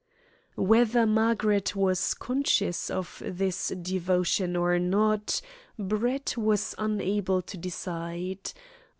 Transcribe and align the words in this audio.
Whether 0.57 1.05
Margaret 1.05 1.75
was 1.75 2.15
conscious 2.15 2.89
of 2.89 3.21
this 3.23 3.67
devotion 3.67 4.55
or 4.55 4.79
not 4.79 5.39
Brett 5.77 6.33
was 6.37 6.73
unable 6.79 7.43
to 7.43 7.55
decide. 7.55 8.51